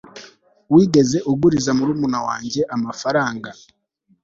[0.73, 3.49] wigeze uguriza murumuna wanjye amafaranga